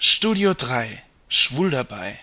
Studio 0.00 0.54
3 0.54 1.02
Schwul 1.26 1.70
dabei 1.70 2.20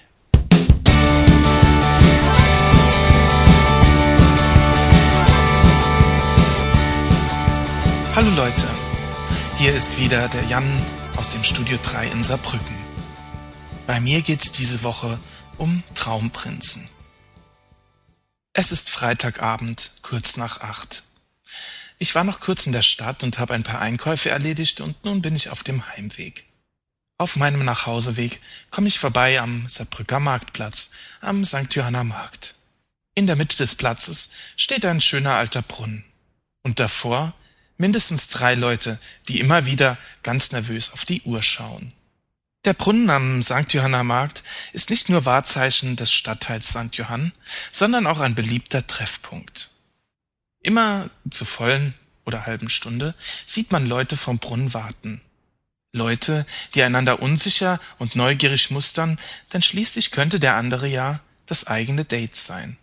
Hallo 8.16 8.30
Leute, 8.30 8.66
hier 9.58 9.74
ist 9.74 10.00
wieder 10.00 10.30
der 10.30 10.46
Jan 10.46 10.64
aus 11.18 11.32
dem 11.32 11.44
Studio 11.44 11.78
3 11.84 12.12
in 12.12 12.24
Saarbrücken. 12.24 12.78
Bei 13.86 14.00
mir 14.00 14.22
geht's 14.22 14.54
diese 14.54 14.84
Woche 14.84 15.20
um 15.58 15.84
Traumprinzen. 15.96 16.88
Es 18.54 18.72
ist 18.72 18.90
Freitagabend, 18.90 19.96
kurz 20.02 20.38
nach 20.38 20.62
acht. 20.62 21.04
Ich 22.00 22.16
war 22.16 22.24
noch 22.24 22.40
kurz 22.40 22.68
in 22.68 22.72
der 22.72 22.84
Stadt 22.84 23.22
und 23.24 23.38
habe 23.38 23.54
ein 23.54 23.64
paar 23.64 23.82
Einkäufe 23.82 24.30
erledigt 24.30 24.80
und 24.80 25.04
nun 25.04 25.22
bin 25.22 25.36
ich 25.36 25.50
auf 25.50 25.64
dem 25.64 25.86
Heimweg. 25.90 26.46
Auf 27.18 27.38
meinem 27.38 27.64
Nachhauseweg 27.64 28.42
komme 28.72 28.90
ich 28.90 29.00
vorbei 29.00 29.40
am 29.40 29.70
Saarbrücker 29.70 30.20
Marktplatz, 30.20 30.92
am 31.22 31.46
St. 31.46 31.74
Johanna 31.74 32.04
Markt. 32.04 32.56
In 33.16 33.26
der 33.26 33.38
Mitte 33.38 33.56
des 33.56 33.76
Platzes 33.76 34.32
steht 34.58 34.86
ein 34.86 35.00
schöner 35.00 35.36
alter 35.36 35.62
Brunnen. 35.62 36.04
Und 36.64 36.82
davor 36.82 37.34
mindestens 37.78 38.28
drei 38.28 38.56
Leute, 38.56 39.00
die 39.30 39.40
immer 39.40 39.66
wieder 39.66 39.98
ganz 40.24 40.52
nervös 40.52 40.92
auf 40.92 41.06
die 41.06 41.22
Uhr 41.22 41.42
schauen. 41.42 41.94
Der 42.66 42.74
Brunnen 42.74 43.10
am 43.10 43.42
St. 43.42 43.72
Johanna 43.74 44.04
Markt 44.04 44.44
ist 44.74 44.90
nicht 44.90 45.08
nur 45.08 45.24
Wahrzeichen 45.24 45.96
des 45.96 46.12
Stadtteils 46.12 46.70
St. 46.70 46.96
Johann, 46.96 47.32
sondern 47.72 48.08
auch 48.08 48.20
ein 48.20 48.36
beliebter 48.36 48.86
Treffpunkt. 48.86 49.70
Immer 50.62 51.10
zur 51.30 51.48
vollen 51.48 51.94
oder 52.26 52.46
halben 52.46 52.70
Stunde 52.70 53.16
sieht 53.46 53.72
man 53.72 53.86
Leute 53.86 54.18
vom 54.18 54.40
Brunnen 54.40 54.74
warten. 54.74 55.22
Leute, 55.96 56.46
die 56.74 56.84
einander 56.84 57.22
unsicher 57.22 57.80
und 57.98 58.16
neugierig 58.16 58.70
mustern, 58.70 59.18
denn 59.54 59.62
schließlich 59.62 60.12
könnte 60.12 60.40
der 60.40 60.56
andere 60.56 60.88
ja 60.88 61.22
das 61.46 61.68
eigene 61.68 62.06
Date 62.06 62.36
sein. 62.36 62.78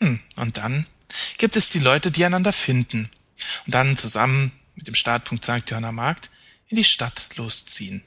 Hm, 0.00 0.20
und 0.36 0.56
dann 0.58 0.86
gibt 1.36 1.56
es 1.56 1.70
die 1.70 1.78
Leute, 1.78 2.10
die 2.10 2.24
einander 2.24 2.52
finden 2.52 3.10
und 3.66 3.74
dann 3.74 3.96
zusammen 3.96 4.52
mit 4.74 4.86
dem 4.86 4.94
Startpunkt 4.94 5.44
St. 5.44 5.68
Johanna 5.68 5.92
Markt 5.92 6.30
in 6.68 6.76
die 6.76 6.84
Stadt 6.84 7.26
losziehen. 7.36 8.02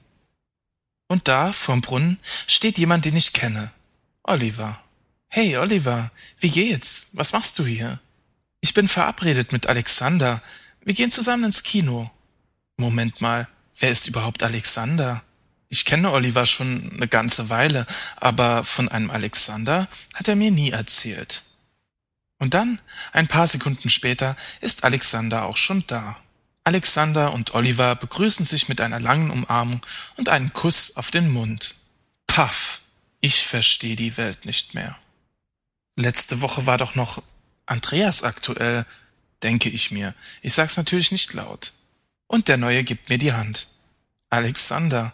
Und 1.07 1.27
da, 1.27 1.51
vorm 1.51 1.81
Brunnen, 1.81 2.19
steht 2.47 2.77
jemand, 2.77 3.05
den 3.05 3.17
ich 3.17 3.33
kenne. 3.33 3.71
Oliver. 4.23 4.81
Hey, 5.27 5.57
Oliver, 5.57 6.11
wie 6.39 6.49
geht's? 6.49 7.11
Was 7.13 7.33
machst 7.33 7.59
du 7.59 7.65
hier? 7.65 7.99
Ich 8.61 8.73
bin 8.73 8.87
verabredet 8.87 9.51
mit 9.51 9.67
Alexander. 9.67 10.41
Wir 10.83 10.93
gehen 10.93 11.11
zusammen 11.11 11.45
ins 11.45 11.63
Kino. 11.63 12.09
Moment 12.77 13.19
mal, 13.21 13.47
Wer 13.81 13.89
ist 13.89 14.07
überhaupt 14.07 14.43
Alexander? 14.43 15.23
Ich 15.67 15.85
kenne 15.85 16.11
Oliver 16.11 16.45
schon 16.45 16.91
eine 16.93 17.07
ganze 17.07 17.49
Weile, 17.49 17.87
aber 18.15 18.63
von 18.63 18.89
einem 18.89 19.09
Alexander 19.09 19.87
hat 20.13 20.27
er 20.27 20.35
mir 20.35 20.51
nie 20.51 20.69
erzählt. 20.69 21.41
Und 22.37 22.53
dann, 22.53 22.79
ein 23.11 23.27
paar 23.27 23.47
Sekunden 23.47 23.89
später, 23.89 24.37
ist 24.61 24.83
Alexander 24.83 25.45
auch 25.45 25.57
schon 25.57 25.83
da. 25.87 26.17
Alexander 26.63 27.33
und 27.33 27.55
Oliver 27.55 27.95
begrüßen 27.95 28.45
sich 28.45 28.69
mit 28.69 28.81
einer 28.81 28.99
langen 28.99 29.31
Umarmung 29.31 29.83
und 30.15 30.29
einem 30.29 30.53
Kuss 30.53 30.95
auf 30.95 31.09
den 31.09 31.31
Mund. 31.31 31.75
Paff, 32.27 32.81
ich 33.19 33.47
verstehe 33.47 33.95
die 33.95 34.15
Welt 34.15 34.45
nicht 34.45 34.75
mehr. 34.75 34.95
Letzte 35.95 36.41
Woche 36.41 36.67
war 36.67 36.77
doch 36.77 36.93
noch 36.93 37.23
Andreas 37.65 38.21
aktuell, 38.23 38.85
denke 39.41 39.69
ich 39.69 39.89
mir. 39.89 40.13
Ich 40.43 40.53
sag's 40.53 40.77
natürlich 40.77 41.11
nicht 41.11 41.33
laut. 41.33 41.73
Und 42.31 42.47
der 42.47 42.55
Neue 42.55 42.85
gibt 42.85 43.09
mir 43.09 43.17
die 43.17 43.33
Hand. 43.33 43.67
Alexander. 44.29 45.11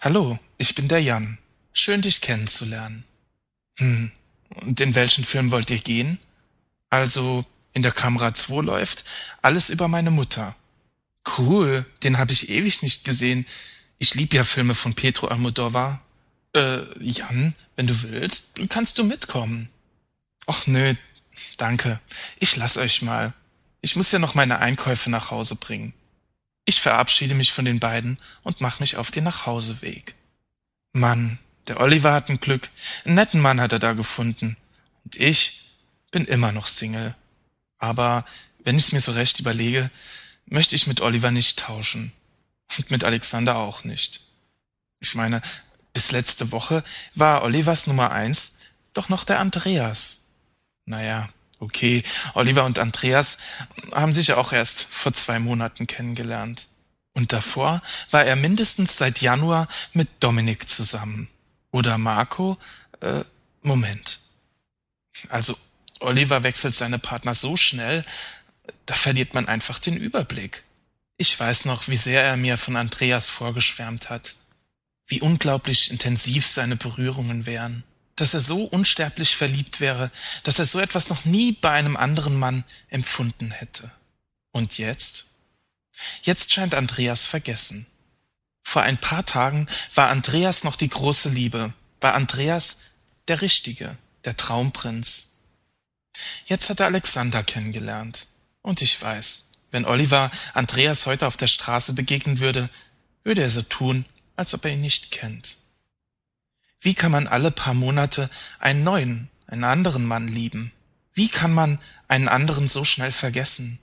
Hallo, 0.00 0.38
ich 0.56 0.74
bin 0.74 0.88
der 0.88 1.02
Jan. 1.02 1.36
Schön, 1.74 2.00
dich 2.00 2.22
kennenzulernen. 2.22 3.04
Hm, 3.76 4.10
und 4.62 4.80
in 4.80 4.94
welchen 4.94 5.26
Film 5.26 5.50
wollt 5.50 5.70
ihr 5.70 5.80
gehen? 5.80 6.18
Also, 6.88 7.44
in 7.74 7.82
der 7.82 7.92
Kamera 7.92 8.32
2 8.32 8.62
läuft 8.62 9.04
Alles 9.42 9.68
über 9.68 9.88
meine 9.88 10.10
Mutter. 10.10 10.56
Cool, 11.36 11.84
den 12.02 12.16
hab 12.16 12.30
ich 12.30 12.48
ewig 12.48 12.80
nicht 12.80 13.04
gesehen. 13.04 13.44
Ich 13.98 14.14
lieb 14.14 14.32
ja 14.32 14.42
Filme 14.42 14.74
von 14.74 14.94
Pedro 14.94 15.26
Almodovar. 15.26 16.00
Äh, 16.54 16.78
Jan, 16.98 17.54
wenn 17.76 17.88
du 17.88 18.02
willst, 18.04 18.58
kannst 18.70 18.98
du 18.98 19.04
mitkommen. 19.04 19.68
Och 20.46 20.66
nö, 20.66 20.94
danke. 21.58 22.00
Ich 22.38 22.56
lass 22.56 22.78
euch 22.78 23.02
mal. 23.02 23.34
Ich 23.82 23.96
muss 23.96 24.12
ja 24.12 24.18
noch 24.18 24.34
meine 24.34 24.60
Einkäufe 24.60 25.10
nach 25.10 25.30
Hause 25.30 25.56
bringen. 25.56 25.92
Ich 26.64 26.80
verabschiede 26.80 27.34
mich 27.34 27.52
von 27.52 27.64
den 27.64 27.80
beiden 27.80 28.18
und 28.42 28.60
mache 28.60 28.82
mich 28.82 28.96
auf 28.96 29.10
den 29.10 29.24
Nachhauseweg. 29.24 30.14
Mann, 30.92 31.38
der 31.68 31.80
Oliver 31.80 32.12
hat 32.12 32.28
ein 32.28 32.40
Glück. 32.40 32.68
Einen 33.04 33.16
netten 33.16 33.40
Mann 33.40 33.60
hat 33.60 33.72
er 33.72 33.78
da 33.78 33.92
gefunden. 33.92 34.56
Und 35.04 35.16
ich 35.16 35.70
bin 36.10 36.24
immer 36.24 36.52
noch 36.52 36.66
Single. 36.66 37.14
Aber 37.78 38.24
wenn 38.60 38.76
ich's 38.76 38.92
mir 38.92 39.00
so 39.00 39.12
recht 39.12 39.40
überlege, 39.40 39.90
möchte 40.46 40.74
ich 40.74 40.86
mit 40.86 41.00
Oliver 41.00 41.30
nicht 41.30 41.58
tauschen. 41.58 42.12
Und 42.78 42.90
mit 42.90 43.04
Alexander 43.04 43.56
auch 43.56 43.84
nicht. 43.84 44.22
Ich 45.00 45.14
meine, 45.14 45.42
bis 45.92 46.12
letzte 46.12 46.50
Woche 46.50 46.82
war 47.14 47.42
Olivers 47.42 47.86
Nummer 47.86 48.10
eins 48.10 48.60
doch 48.94 49.08
noch 49.08 49.24
der 49.24 49.40
Andreas. 49.40 50.36
Naja, 50.86 51.28
Okay, 51.64 52.02
Oliver 52.34 52.64
und 52.64 52.78
Andreas 52.78 53.38
haben 53.94 54.12
sich 54.12 54.28
ja 54.28 54.36
auch 54.36 54.52
erst 54.52 54.84
vor 54.84 55.12
zwei 55.12 55.38
Monaten 55.38 55.86
kennengelernt. 55.86 56.66
Und 57.14 57.32
davor 57.32 57.80
war 58.10 58.24
er 58.24 58.36
mindestens 58.36 58.98
seit 58.98 59.20
Januar 59.20 59.68
mit 59.92 60.08
Dominik 60.20 60.68
zusammen. 60.68 61.28
Oder 61.70 61.96
Marco? 61.96 62.58
Äh, 63.00 63.24
Moment. 63.62 64.18
Also 65.28 65.56
Oliver 66.00 66.42
wechselt 66.42 66.74
seine 66.74 66.98
Partner 66.98 67.34
so 67.34 67.56
schnell, 67.56 68.04
da 68.86 68.94
verliert 68.94 69.34
man 69.34 69.48
einfach 69.48 69.78
den 69.78 69.96
Überblick. 69.96 70.64
Ich 71.16 71.38
weiß 71.38 71.64
noch, 71.66 71.88
wie 71.88 71.96
sehr 71.96 72.22
er 72.22 72.36
mir 72.36 72.58
von 72.58 72.76
Andreas 72.76 73.30
vorgeschwärmt 73.30 74.10
hat. 74.10 74.36
Wie 75.06 75.20
unglaublich 75.20 75.90
intensiv 75.90 76.46
seine 76.46 76.76
Berührungen 76.76 77.46
wären 77.46 77.84
dass 78.16 78.34
er 78.34 78.40
so 78.40 78.64
unsterblich 78.64 79.36
verliebt 79.36 79.80
wäre, 79.80 80.10
dass 80.44 80.58
er 80.58 80.64
so 80.64 80.78
etwas 80.80 81.08
noch 81.08 81.24
nie 81.24 81.52
bei 81.52 81.70
einem 81.70 81.96
anderen 81.96 82.38
Mann 82.38 82.64
empfunden 82.88 83.50
hätte. 83.50 83.90
Und 84.52 84.78
jetzt? 84.78 85.34
Jetzt 86.22 86.52
scheint 86.52 86.74
Andreas 86.74 87.26
vergessen. 87.26 87.86
Vor 88.62 88.82
ein 88.82 88.98
paar 88.98 89.26
Tagen 89.26 89.68
war 89.94 90.08
Andreas 90.08 90.64
noch 90.64 90.76
die 90.76 90.88
große 90.88 91.28
Liebe, 91.28 91.72
war 92.00 92.14
Andreas 92.14 92.80
der 93.28 93.40
Richtige, 93.40 93.96
der 94.24 94.36
Traumprinz. 94.36 95.42
Jetzt 96.46 96.70
hat 96.70 96.80
er 96.80 96.86
Alexander 96.86 97.42
kennengelernt. 97.42 98.26
Und 98.62 98.80
ich 98.80 99.00
weiß, 99.00 99.50
wenn 99.70 99.84
Oliver 99.84 100.30
Andreas 100.54 101.06
heute 101.06 101.26
auf 101.26 101.36
der 101.36 101.48
Straße 101.48 101.94
begegnen 101.94 102.38
würde, 102.38 102.70
würde 103.24 103.42
er 103.42 103.50
so 103.50 103.62
tun, 103.62 104.04
als 104.36 104.54
ob 104.54 104.64
er 104.64 104.72
ihn 104.72 104.80
nicht 104.80 105.10
kennt. 105.10 105.56
Wie 106.84 106.92
kann 106.92 107.12
man 107.12 107.26
alle 107.26 107.50
paar 107.50 107.72
Monate 107.72 108.28
einen 108.58 108.84
neuen, 108.84 109.30
einen 109.46 109.64
anderen 109.64 110.04
Mann 110.04 110.28
lieben? 110.28 110.70
Wie 111.14 111.28
kann 111.28 111.50
man 111.50 111.78
einen 112.08 112.28
anderen 112.28 112.68
so 112.68 112.84
schnell 112.84 113.10
vergessen? 113.10 113.78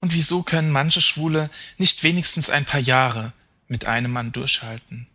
Und 0.00 0.14
wieso 0.14 0.44
können 0.44 0.70
manche 0.70 1.00
Schwule 1.00 1.50
nicht 1.76 2.04
wenigstens 2.04 2.48
ein 2.48 2.64
paar 2.64 2.78
Jahre 2.78 3.32
mit 3.66 3.86
einem 3.86 4.12
Mann 4.12 4.30
durchhalten? 4.30 5.08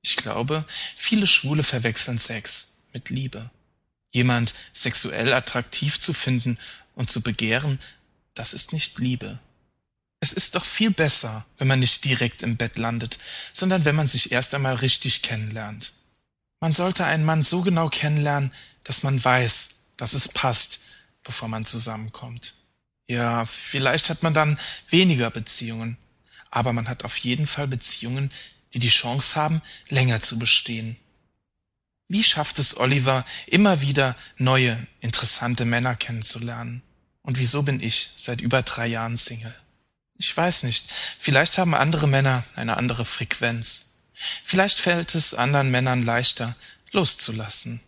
Ich 0.00 0.16
glaube, 0.16 0.64
viele 0.96 1.28
Schwule 1.28 1.62
verwechseln 1.62 2.18
Sex 2.18 2.88
mit 2.92 3.10
Liebe. 3.10 3.48
Jemand 4.10 4.52
sexuell 4.72 5.32
attraktiv 5.32 6.00
zu 6.00 6.12
finden 6.12 6.58
und 6.96 7.12
zu 7.12 7.20
begehren, 7.20 7.78
das 8.34 8.54
ist 8.54 8.72
nicht 8.72 8.98
Liebe. 8.98 9.38
Es 10.18 10.32
ist 10.32 10.56
doch 10.56 10.64
viel 10.64 10.90
besser, 10.90 11.46
wenn 11.58 11.68
man 11.68 11.78
nicht 11.78 12.04
direkt 12.04 12.42
im 12.42 12.56
Bett 12.56 12.76
landet, 12.76 13.20
sondern 13.52 13.84
wenn 13.84 13.94
man 13.94 14.08
sich 14.08 14.32
erst 14.32 14.52
einmal 14.52 14.74
richtig 14.74 15.22
kennenlernt. 15.22 15.92
Man 16.62 16.72
sollte 16.72 17.04
einen 17.04 17.24
Mann 17.24 17.42
so 17.42 17.62
genau 17.62 17.88
kennenlernen, 17.88 18.52
dass 18.84 19.02
man 19.02 19.22
weiß, 19.22 19.94
dass 19.96 20.14
es 20.14 20.28
passt, 20.28 20.82
bevor 21.24 21.48
man 21.48 21.64
zusammenkommt. 21.64 22.54
Ja, 23.08 23.44
vielleicht 23.46 24.10
hat 24.10 24.22
man 24.22 24.32
dann 24.32 24.56
weniger 24.88 25.28
Beziehungen, 25.30 25.96
aber 26.52 26.72
man 26.72 26.88
hat 26.88 27.04
auf 27.04 27.16
jeden 27.16 27.48
Fall 27.48 27.66
Beziehungen, 27.66 28.30
die 28.74 28.78
die 28.78 28.90
Chance 28.90 29.34
haben, 29.34 29.60
länger 29.88 30.20
zu 30.20 30.38
bestehen. 30.38 30.96
Wie 32.06 32.22
schafft 32.22 32.60
es 32.60 32.76
Oliver, 32.76 33.26
immer 33.48 33.80
wieder 33.80 34.14
neue, 34.38 34.78
interessante 35.00 35.64
Männer 35.64 35.96
kennenzulernen? 35.96 36.80
Und 37.22 37.40
wieso 37.40 37.64
bin 37.64 37.80
ich 37.80 38.10
seit 38.14 38.40
über 38.40 38.62
drei 38.62 38.86
Jahren 38.86 39.16
Single? 39.16 39.56
Ich 40.16 40.36
weiß 40.36 40.62
nicht, 40.62 40.88
vielleicht 41.18 41.58
haben 41.58 41.74
andere 41.74 42.06
Männer 42.06 42.44
eine 42.54 42.76
andere 42.76 43.04
Frequenz. 43.04 43.91
Vielleicht 44.44 44.78
fällt 44.78 45.14
es 45.14 45.34
anderen 45.34 45.70
Männern 45.70 46.04
leichter, 46.04 46.54
loszulassen. 46.92 47.80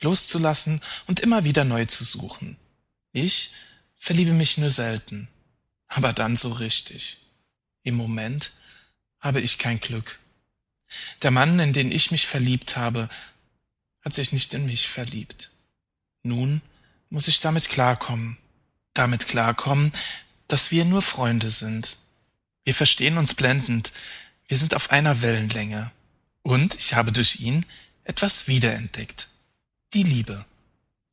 Loszulassen 0.00 0.82
und 1.06 1.20
immer 1.20 1.44
wieder 1.44 1.64
neu 1.64 1.86
zu 1.86 2.04
suchen. 2.04 2.56
Ich 3.12 3.50
verliebe 3.96 4.32
mich 4.32 4.58
nur 4.58 4.70
selten, 4.70 5.28
aber 5.88 6.12
dann 6.12 6.36
so 6.36 6.52
richtig. 6.52 7.18
Im 7.82 7.94
Moment 7.94 8.52
habe 9.20 9.40
ich 9.40 9.58
kein 9.58 9.80
Glück. 9.80 10.18
Der 11.22 11.30
Mann, 11.30 11.58
in 11.58 11.72
den 11.72 11.90
ich 11.90 12.10
mich 12.10 12.26
verliebt 12.26 12.76
habe, 12.76 13.08
hat 14.02 14.14
sich 14.14 14.32
nicht 14.32 14.54
in 14.54 14.66
mich 14.66 14.86
verliebt. 14.88 15.50
Nun 16.22 16.60
muss 17.10 17.28
ich 17.28 17.40
damit 17.40 17.68
klarkommen. 17.68 18.36
Damit 18.94 19.28
klarkommen, 19.28 19.92
dass 20.48 20.70
wir 20.70 20.84
nur 20.84 21.02
Freunde 21.02 21.50
sind. 21.50 21.96
Wir 22.64 22.74
verstehen 22.74 23.18
uns 23.18 23.34
blendend. 23.34 23.92
Wir 24.48 24.56
sind 24.56 24.74
auf 24.74 24.90
einer 24.90 25.22
Wellenlänge. 25.22 25.90
Und 26.42 26.76
ich 26.76 26.94
habe 26.94 27.12
durch 27.12 27.40
ihn 27.40 27.66
etwas 28.04 28.46
wiederentdeckt. 28.46 29.28
Die 29.92 30.04
Liebe. 30.04 30.44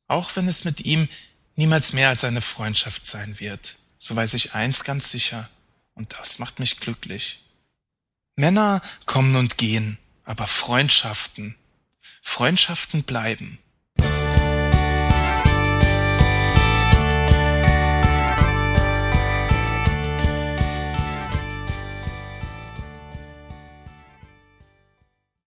Auch 0.08 0.36
wenn 0.36 0.48
es 0.48 0.64
mit 0.64 0.82
ihm 0.82 1.10
niemals 1.56 1.94
mehr 1.94 2.10
als 2.10 2.24
eine 2.24 2.42
Freundschaft 2.42 3.08
sein 3.08 3.40
wird, 3.40 3.78
so 3.98 4.16
weiß 4.16 4.34
ich 4.36 4.54
eins 4.54 4.84
ganz 4.84 5.12
sicher, 5.12 5.50
und 5.96 6.14
das 6.14 6.40
macht 6.40 6.60
mich 6.60 6.80
glücklich. 6.80 7.42
Männer 8.36 8.82
kommen 9.06 9.36
und 9.36 9.58
gehen, 9.58 9.98
aber 10.24 10.48
Freundschaften, 10.48 11.56
Freundschaften 12.22 13.04
bleiben. 13.04 13.60